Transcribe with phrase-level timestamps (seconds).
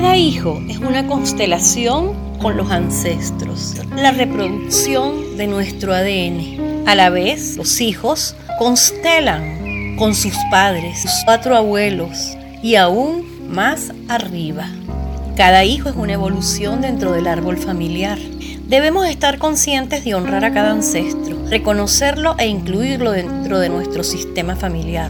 [0.00, 6.86] Cada hijo es una constelación con los ancestros, la reproducción de nuestro ADN.
[6.86, 13.92] A la vez, los hijos constelan con sus padres, sus cuatro abuelos y aún más
[14.06, 14.68] arriba.
[15.36, 18.20] Cada hijo es una evolución dentro del árbol familiar.
[18.68, 24.54] Debemos estar conscientes de honrar a cada ancestro, reconocerlo e incluirlo dentro de nuestro sistema
[24.54, 25.06] familiar.